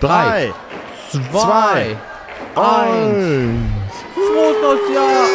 [0.00, 0.52] Drei,
[1.10, 1.96] zwei,
[2.54, 3.64] eins.
[4.14, 5.26] Frohes neues Jahr!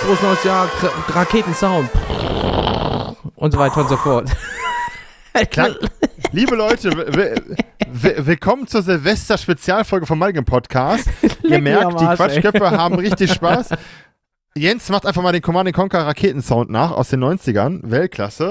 [0.00, 1.90] Frohes neues Jahr, Ra- Raketensound.
[3.36, 4.28] Und so weiter und so fort.
[5.50, 5.68] Klar,
[6.32, 6.90] liebe Leute,
[7.92, 11.08] willkommen zur Silvester-Spezialfolge vom Mulligan Podcast.
[11.42, 12.06] Ihr merkt, die.
[12.06, 13.68] Quatschköpfe haben richtig Spaß.
[14.56, 17.80] Jens macht einfach mal den Command Conquer Raketensound nach aus den 90ern.
[17.82, 18.48] Weltklasse.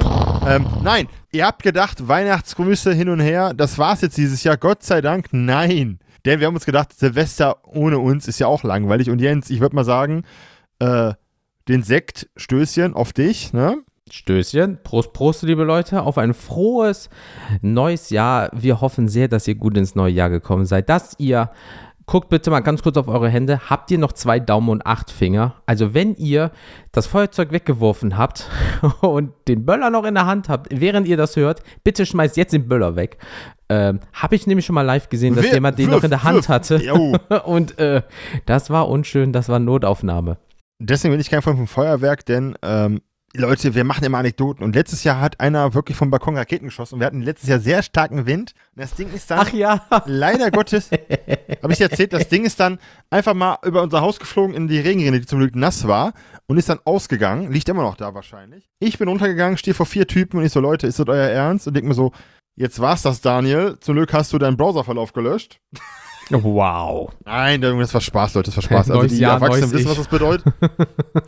[0.48, 4.58] Ähm, nein, ihr habt gedacht, Weihnachtsgrüße hin und her, das war's jetzt dieses Jahr.
[4.58, 6.00] Gott sei Dank, nein.
[6.24, 9.10] Denn wir haben uns gedacht, Silvester ohne uns ist ja auch langweilig.
[9.10, 10.24] Und Jens, ich würde mal sagen,
[10.80, 11.14] äh,
[11.68, 13.78] den Sekt, Stößchen auf dich, ne?
[14.12, 14.84] Stößchen.
[14.84, 17.10] Prost, Prost, liebe Leute, auf ein frohes
[17.62, 18.52] neues Jahr.
[18.54, 20.90] Wir hoffen sehr, dass ihr gut ins neue Jahr gekommen seid.
[20.90, 21.50] Dass ihr,
[22.08, 25.10] guckt bitte mal ganz kurz auf eure Hände, habt ihr noch zwei Daumen und acht
[25.12, 25.56] Finger?
[25.66, 26.52] Also wenn ihr
[26.92, 28.48] das Feuerzeug weggeworfen habt
[29.02, 32.54] und den Böller noch in der Hand habt, während ihr das hört, bitte schmeißt jetzt
[32.54, 33.18] den Böller weg.
[33.70, 36.12] Ähm, Habe ich nämlich schon mal live gesehen, dass Wir- jemand den wirf, noch in
[36.12, 36.50] der Hand wirf.
[36.50, 36.76] hatte.
[36.84, 37.16] Jo.
[37.46, 38.04] Und äh,
[38.46, 40.38] das war unschön, das war Notaufnahme.
[40.80, 43.02] Deswegen bin ich kein Freund vom Feuerwerk, denn ähm,
[43.38, 44.64] Leute, wir machen immer Anekdoten.
[44.64, 46.96] Und letztes Jahr hat einer wirklich vom Balkon Raketen geschossen.
[46.96, 48.54] Und wir hatten letztes Jahr sehr starken Wind.
[48.76, 49.86] Und das Ding ist dann, Ach ja.
[50.06, 50.90] leider Gottes,
[51.62, 54.68] habe ich dir erzählt, das Ding ist dann einfach mal über unser Haus geflogen in
[54.68, 56.14] die Regenrinne, die zum Glück nass war.
[56.48, 57.52] Und ist dann ausgegangen.
[57.52, 58.70] Liegt immer noch da wahrscheinlich.
[58.80, 61.68] Ich bin runtergegangen, stehe vor vier Typen und ich so, Leute, ist das euer Ernst?
[61.68, 62.12] Und denk mir so,
[62.56, 63.78] jetzt war's das, Daniel.
[63.80, 65.60] Zum Glück hast du deinen Browserverlauf gelöscht.
[66.30, 67.12] Wow.
[67.24, 68.90] Nein, das war Spaß, Leute, das war Spaß.
[68.90, 70.54] Also Neues die Jahr, Erwachsenen wissen, was das bedeutet.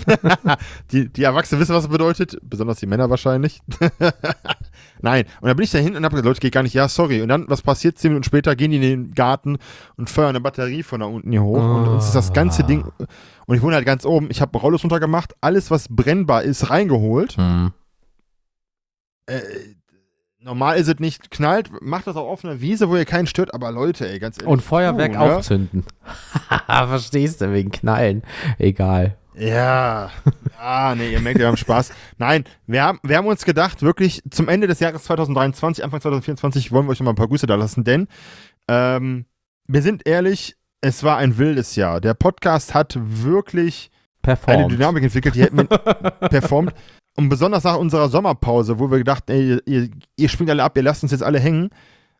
[0.91, 3.61] die, die Erwachsenen wissen, was das bedeutet, besonders die Männer wahrscheinlich.
[5.01, 6.87] Nein, und dann bin ich da hinten und hab gesagt, Leute, geht gar nicht, ja,
[6.89, 7.21] sorry.
[7.21, 7.99] Und dann, was passiert?
[7.99, 9.59] Zehn Minuten später gehen die in den Garten
[9.97, 11.57] und feuern eine Batterie von da unten hier hoch.
[11.57, 12.83] Und uns ist das ganze Ding,
[13.45, 17.37] und ich wohne halt ganz oben, ich habe Rollos runtergemacht, alles, was brennbar ist, reingeholt.
[17.37, 17.71] Hm.
[19.27, 19.41] Äh,
[20.47, 23.53] normal ist es nicht, knallt, macht das auch auf einer Wiese, wo ihr keinen stört,
[23.53, 24.49] aber Leute, ey, ganz ehrlich.
[24.49, 25.19] Und Feuerwerk ne?
[25.19, 25.83] aufzünden.
[26.67, 28.23] Verstehst du, wegen Knallen.
[28.57, 29.17] Egal.
[29.35, 30.09] Ja.
[30.57, 31.91] Ah, nee, ihr merkt, wir haben Spaß.
[32.17, 36.71] Nein, wir haben, wir haben uns gedacht, wirklich zum Ende des Jahres 2023, Anfang 2024
[36.71, 38.07] wollen wir euch nochmal ein paar Grüße da lassen, denn
[38.67, 39.25] ähm,
[39.67, 41.99] wir sind ehrlich, es war ein wildes Jahr.
[41.99, 43.91] Der Podcast hat wirklich
[44.23, 44.71] eine Performt.
[44.71, 45.65] Dynamik entwickelt, die hätten wir
[46.29, 46.73] performt.
[47.19, 50.83] Und besonders nach unserer Sommerpause, wo wir gedacht, ey, ihr, ihr, springt alle ab, ihr
[50.83, 51.71] lasst uns jetzt alle hängen.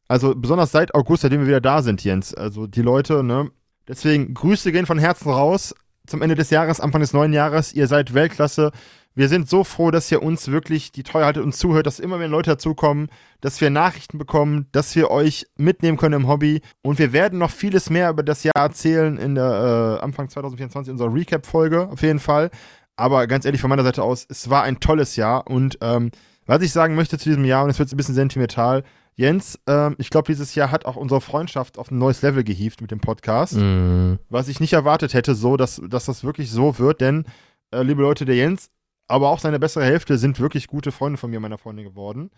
[0.07, 2.33] Also besonders seit August, seitdem wir wieder da sind, Jens.
[2.33, 3.51] Also die Leute, ne?
[3.87, 5.75] Deswegen Grüße gehen von Herzen raus
[6.07, 7.73] zum Ende des Jahres, Anfang des neuen Jahres.
[7.73, 8.71] Ihr seid Weltklasse.
[9.13, 12.17] Wir sind so froh, dass ihr uns wirklich die Treue haltet und zuhört, dass immer
[12.17, 13.09] mehr Leute dazukommen,
[13.41, 16.61] dass wir Nachrichten bekommen, dass wir euch mitnehmen können im Hobby.
[16.81, 20.91] Und wir werden noch vieles mehr über das Jahr erzählen in der äh, Anfang 2024
[20.91, 22.51] unserer Recap-Folge, auf jeden Fall.
[22.97, 25.47] Aber ganz ehrlich, von meiner Seite aus, es war ein tolles Jahr.
[25.47, 26.11] Und ähm,
[26.45, 28.83] was ich sagen möchte zu diesem Jahr, und es wird ein bisschen sentimental,
[29.15, 32.81] Jens, ähm, ich glaube, dieses Jahr hat auch unsere Freundschaft auf ein neues Level gehievt
[32.81, 34.15] mit dem Podcast Mm.
[34.29, 37.25] was ich nicht erwartet hätte, so, dass, dass das wirklich so wird, denn,
[37.71, 38.69] äh, liebe Leute, der Jens,
[39.07, 42.29] aber auch seine bessere Hälfte sind wirklich gute Freunde von mir, meiner Freundin geworden.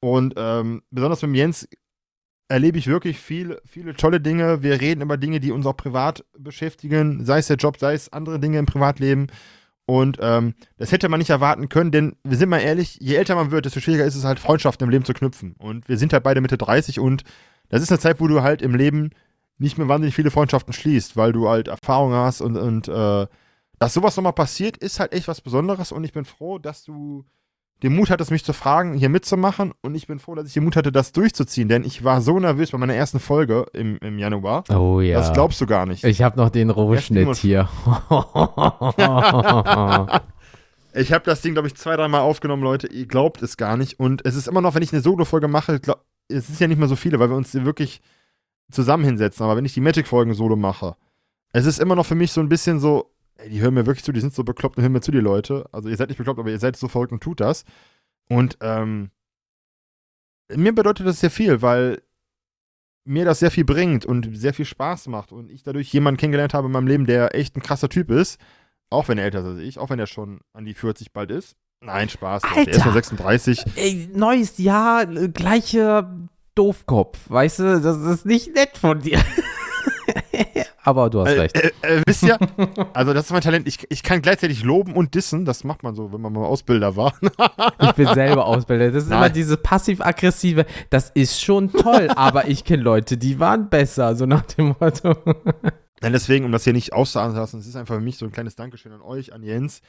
[0.00, 1.68] Und ähm, besonders mit dem Jens
[2.48, 4.62] erlebe ich wirklich viel, viele tolle Dinge.
[4.62, 8.12] Wir reden über Dinge, die uns auch privat beschäftigen, sei es der Job, sei es
[8.12, 9.28] andere Dinge im Privatleben.
[9.86, 13.34] Und ähm, das hätte man nicht erwarten können, denn wir sind mal ehrlich, je älter
[13.34, 15.54] man wird, desto schwieriger ist es halt, Freundschaften im Leben zu knüpfen.
[15.58, 17.24] Und wir sind halt beide Mitte 30 und
[17.68, 19.10] das ist eine Zeit, wo du halt im Leben
[19.58, 23.26] nicht mehr wahnsinnig viele Freundschaften schließt, weil du halt Erfahrung hast und, und äh,
[23.78, 27.24] dass sowas nochmal passiert, ist halt echt was Besonderes und ich bin froh, dass du
[27.82, 30.64] den Mut hattest, mich zu fragen, hier mitzumachen und ich bin froh, dass ich den
[30.64, 34.18] Mut hatte, das durchzuziehen, denn ich war so nervös bei meiner ersten Folge im, im
[34.18, 34.64] Januar.
[34.70, 35.18] Oh ja.
[35.18, 36.04] Das glaubst du gar nicht.
[36.04, 37.68] ich habe noch den Rohschnitt hier.
[40.94, 42.86] Ich habe das Ding, glaube ich, zwei, dreimal aufgenommen, Leute.
[42.86, 43.98] Ihr glaubt es gar nicht.
[43.98, 46.78] Und es ist immer noch, wenn ich eine Solo-Folge mache, glaub, es ist ja nicht
[46.78, 48.02] mehr so viele, weil wir uns wirklich
[48.70, 49.44] zusammen hinsetzen.
[49.44, 50.96] Aber wenn ich die Magic-Folgen solo mache,
[51.52, 53.10] es ist immer noch für mich so ein bisschen so,
[53.42, 55.18] ey, die hören mir wirklich zu, die sind so bekloppt und hören mir zu, die
[55.18, 55.66] Leute.
[55.72, 57.64] Also ihr seid nicht bekloppt, aber ihr seid so verrückt und tut das.
[58.28, 59.10] Und ähm,
[60.54, 62.02] mir bedeutet das sehr viel, weil
[63.04, 66.54] mir das sehr viel bringt und sehr viel Spaß macht und ich dadurch jemanden kennengelernt
[66.54, 68.40] habe in meinem Leben, der echt ein krasser Typ ist.
[68.90, 71.30] Auch wenn er älter ist als ich, auch wenn er schon an die 40 bald
[71.30, 71.56] ist.
[71.80, 72.42] Nein, Spaß.
[72.44, 72.56] Leute.
[72.56, 72.84] Er ist Alter.
[72.84, 73.64] nur 36.
[73.74, 76.14] Ey, neues Jahr, äh, gleicher
[76.54, 77.18] Doofkopf.
[77.28, 79.20] Weißt du, das ist nicht nett von dir.
[80.84, 81.56] Aber du hast Äh, recht.
[81.56, 82.38] äh, äh, wisst ihr,
[82.92, 83.68] also das ist mein Talent.
[83.68, 85.44] Ich, ich kann gleichzeitig loben und dissen.
[85.44, 87.14] Das macht man so, wenn man mal Ausbilder war.
[87.80, 88.90] Ich bin selber Ausbilder.
[88.90, 89.18] Das ist Nein.
[89.18, 90.66] immer diese passiv-aggressive.
[90.90, 94.16] Das ist schon toll, aber ich kenne Leute, die waren besser.
[94.16, 95.14] So nach dem Motto.
[96.00, 98.26] Nein, deswegen, um das hier nicht auszuahnen zu lassen, es ist einfach für mich so
[98.26, 99.82] ein kleines Dankeschön an euch, an Jens,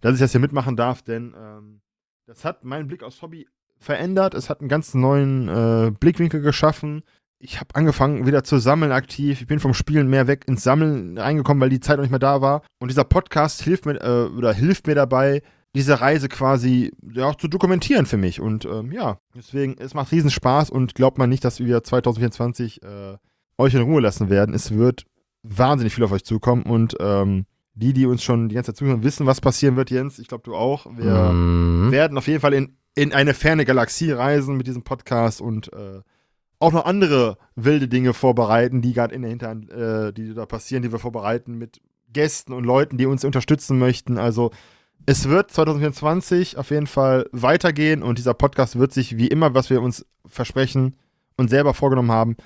[0.00, 1.80] dass ich das hier mitmachen darf, denn ähm,
[2.26, 3.46] das hat meinen Blick aufs Hobby
[3.78, 4.34] verändert.
[4.34, 7.04] Es hat einen ganz neuen äh, Blickwinkel geschaffen.
[7.42, 9.40] Ich habe angefangen wieder zu sammeln aktiv.
[9.40, 12.18] Ich bin vom Spielen mehr weg ins Sammeln reingekommen, weil die Zeit noch nicht mehr
[12.18, 12.62] da war.
[12.80, 15.40] Und dieser Podcast hilft mir äh, oder hilft mir dabei,
[15.74, 18.40] diese Reise quasi ja, auch zu dokumentieren für mich.
[18.40, 22.82] Und ähm, ja, deswegen, es macht riesen Spaß und glaubt man nicht, dass wir 2024
[22.82, 23.16] äh,
[23.56, 24.54] euch in Ruhe lassen werden.
[24.54, 25.04] Es wird
[25.42, 29.02] wahnsinnig viel auf euch zukommen und ähm, die, die uns schon die ganze Zeit zuhören,
[29.02, 30.18] wissen, was passieren wird, Jens.
[30.18, 30.84] Ich glaube, du auch.
[30.94, 31.90] Wir Mhm.
[31.90, 36.00] werden auf jeden Fall in, in eine ferne Galaxie reisen mit diesem Podcast und äh,
[36.60, 40.82] auch noch andere wilde Dinge vorbereiten, die gerade in der Hinterhand, äh, die da passieren,
[40.82, 41.80] die wir vorbereiten mit
[42.12, 44.18] Gästen und Leuten, die uns unterstützen möchten.
[44.18, 44.50] Also
[45.06, 49.70] es wird 2024 auf jeden Fall weitergehen und dieser Podcast wird sich wie immer, was
[49.70, 50.96] wir uns versprechen
[51.36, 52.36] und selber vorgenommen haben,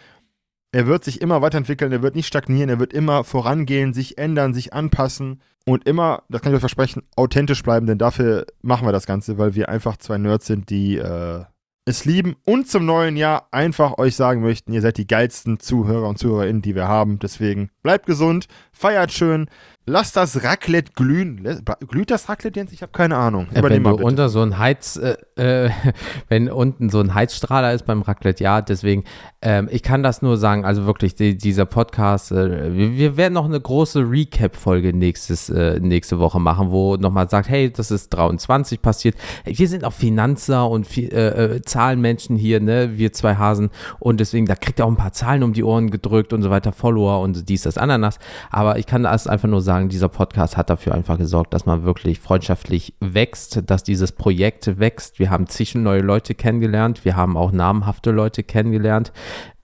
[0.70, 4.54] er wird sich immer weiterentwickeln, er wird nicht stagnieren, er wird immer vorangehen, sich ändern,
[4.54, 8.92] sich anpassen und immer, das kann ich euch versprechen, authentisch bleiben, denn dafür machen wir
[8.92, 11.44] das Ganze, weil wir einfach zwei Nerds sind, die äh,
[11.86, 16.08] es lieben und zum neuen Jahr einfach euch sagen möchten, ihr seid die geilsten Zuhörer
[16.08, 17.18] und Zuhörerinnen, die wir haben.
[17.18, 19.48] Deswegen bleibt gesund, feiert schön,
[19.86, 21.62] lasst das Raclette glühen.
[21.88, 22.72] Glüht das Raclette, Jens?
[22.72, 23.48] Ich habe keine Ahnung.
[23.52, 25.70] Äh, wenn du unter so ein Heiz, äh, äh,
[26.28, 29.04] wenn unten so ein Heizstrahler ist beim Raclette, ja, deswegen,
[29.42, 33.34] ähm, ich kann das nur sagen, also wirklich, die, dieser Podcast, äh, wir, wir werden
[33.34, 38.08] noch eine große Recap-Folge nächstes, äh, nächste Woche machen, wo nochmal sagt, hey, das ist
[38.10, 39.16] 23 passiert.
[39.44, 44.54] Wir sind auch Finanzer und äh, Zahlenmenschen hier, ne, wir zwei Hasen und deswegen, da
[44.54, 47.48] kriegt ihr auch ein paar Zahlen um die Ohren gedrückt und so weiter, Follower und
[47.48, 48.18] dies, das, Ananas,
[48.50, 51.84] aber ich kann das einfach nur sagen, dieser Podcast hat dafür einfach gesorgt, dass man
[51.84, 55.18] wirklich freundschaftlich wächst, dass dieses Projekt wächst.
[55.18, 59.12] Wir haben zig neue Leute kennengelernt, wir haben auch namhafte Leute kennengelernt.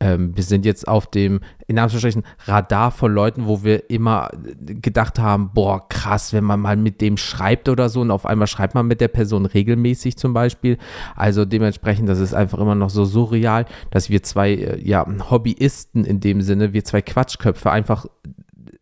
[0.01, 5.19] Ähm, wir sind jetzt auf dem, in Anführungsstrichen, Radar von Leuten, wo wir immer gedacht
[5.19, 8.75] haben, boah, krass, wenn man mal mit dem schreibt oder so und auf einmal schreibt
[8.75, 10.79] man mit der Person regelmäßig zum Beispiel.
[11.17, 16.05] Also dementsprechend, das ist einfach immer noch so surreal, dass wir zwei, äh, ja, Hobbyisten
[16.05, 18.07] in dem Sinne, wir zwei Quatschköpfe einfach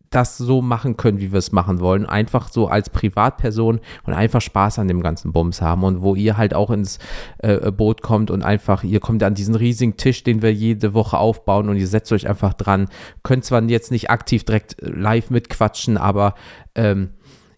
[0.09, 2.05] das so machen können, wie wir es machen wollen.
[2.05, 6.37] Einfach so als Privatperson und einfach Spaß an dem ganzen Bums haben und wo ihr
[6.37, 6.99] halt auch ins
[7.39, 11.17] äh, Boot kommt und einfach, ihr kommt an diesen riesigen Tisch, den wir jede Woche
[11.17, 12.89] aufbauen und ihr setzt euch einfach dran.
[13.23, 16.33] Könnt zwar jetzt nicht aktiv direkt live mitquatschen, aber
[16.75, 17.09] ähm,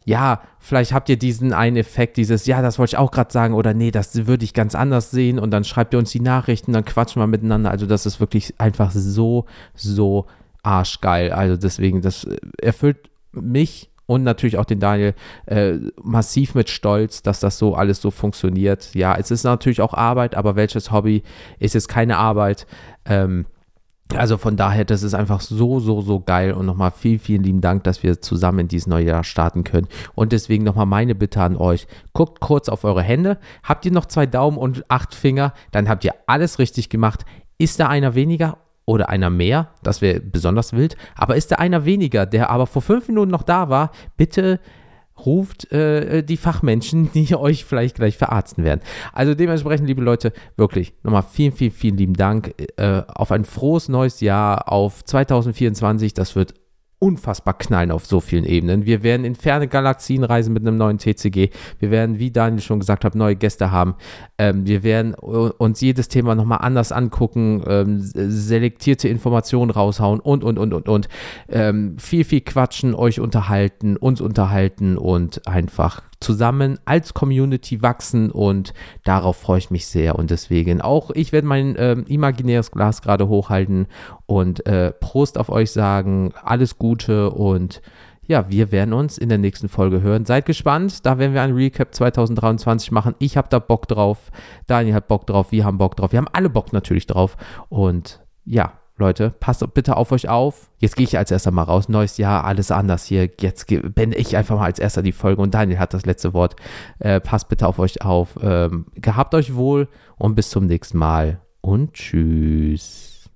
[0.03, 3.53] ja, vielleicht habt ihr diesen einen Effekt, dieses, ja, das wollte ich auch gerade sagen,
[3.53, 6.73] oder nee, das würde ich ganz anders sehen und dann schreibt ihr uns die Nachrichten,
[6.73, 7.69] dann quatschen wir miteinander.
[7.69, 9.45] Also das ist wirklich einfach so,
[9.75, 10.25] so
[10.63, 11.31] arschgeil.
[11.31, 15.13] Also deswegen, das äh, erfüllt mich und natürlich auch den Daniel
[15.45, 18.93] äh, massiv mit Stolz, dass das so alles so funktioniert.
[18.93, 21.23] Ja, es ist natürlich auch Arbeit, aber welches Hobby
[21.59, 22.67] ist jetzt keine Arbeit?
[23.05, 23.45] Ähm,
[24.13, 27.61] also von daher, das ist einfach so, so, so geil und nochmal vielen, vielen lieben
[27.61, 29.87] Dank, dass wir zusammen in dieses neue Jahr starten können.
[30.13, 33.37] Und deswegen nochmal meine Bitte an euch, guckt kurz auf eure Hände.
[33.63, 37.25] Habt ihr noch zwei Daumen und acht Finger, dann habt ihr alles richtig gemacht.
[37.57, 41.85] Ist da einer weniger oder einer mehr, das wäre besonders wild, aber ist da einer
[41.85, 44.59] weniger, der aber vor fünf Minuten noch da war, bitte
[45.25, 48.81] ruft äh, die Fachmenschen, die euch vielleicht gleich verarzten werden.
[49.13, 53.89] Also dementsprechend, liebe Leute, wirklich nochmal vielen, vielen, vielen lieben Dank äh, auf ein frohes
[53.89, 56.13] neues Jahr, auf 2024.
[56.13, 56.55] Das wird
[57.01, 58.85] unfassbar knallen auf so vielen Ebenen.
[58.85, 61.49] Wir werden in ferne Galaxien reisen mit einem neuen TCG.
[61.79, 63.95] Wir werden, wie Daniel schon gesagt hat, neue Gäste haben.
[64.37, 70.59] Ähm, wir werden uns jedes Thema nochmal anders angucken, ähm, selektierte Informationen raushauen und, und,
[70.59, 71.09] und, und, und.
[71.49, 78.73] Ähm, viel, viel quatschen, euch unterhalten, uns unterhalten und einfach zusammen als Community wachsen und
[79.03, 83.27] darauf freue ich mich sehr und deswegen auch ich werde mein ähm, imaginäres Glas gerade
[83.27, 83.87] hochhalten
[84.25, 87.81] und äh, Prost auf euch sagen, alles Gute und
[88.27, 90.25] ja, wir werden uns in der nächsten Folge hören.
[90.25, 93.15] Seid gespannt, da werden wir ein Recap 2023 machen.
[93.19, 94.31] Ich habe da Bock drauf,
[94.67, 97.35] Daniel hat Bock drauf, wir haben Bock drauf, wir haben alle Bock natürlich drauf
[97.67, 100.69] und ja, Leute, passt bitte auf euch auf.
[100.77, 101.89] Jetzt gehe ich als erster mal raus.
[101.89, 103.29] Neues Jahr, alles anders hier.
[103.39, 106.55] Jetzt beende ich einfach mal als erster die Folge und Daniel hat das letzte Wort.
[106.99, 108.39] Äh, passt bitte auf euch auf.
[108.41, 113.29] Ähm, gehabt euch wohl und bis zum nächsten Mal und tschüss.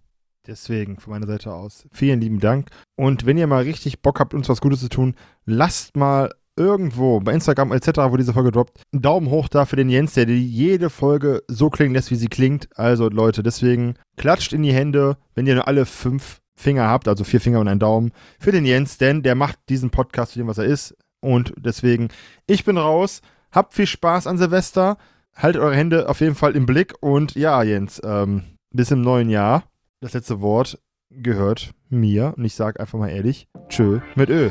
[0.47, 2.69] Deswegen von meiner Seite aus vielen lieben Dank.
[2.95, 7.19] Und wenn ihr mal richtig Bock habt, uns was Gutes zu tun, lasst mal irgendwo
[7.19, 10.25] bei Instagram etc., wo diese Folge droppt, einen Daumen hoch da für den Jens, der
[10.25, 12.69] jede Folge so klingen lässt, wie sie klingt.
[12.77, 17.23] Also Leute, deswegen klatscht in die Hände, wenn ihr nur alle fünf Finger habt, also
[17.23, 20.47] vier Finger und einen Daumen, für den Jens, denn der macht diesen Podcast zu dem,
[20.47, 20.95] was er ist.
[21.19, 22.09] Und deswegen,
[22.47, 23.21] ich bin raus.
[23.51, 24.97] Habt viel Spaß an Silvester.
[25.35, 26.93] Haltet eure Hände auf jeden Fall im Blick.
[27.01, 29.63] Und ja, Jens, ähm, bis im neuen Jahr.
[30.01, 32.33] Das letzte Wort gehört mir.
[32.37, 34.49] Und ich sage einfach mal ehrlich, tschö mit Ö.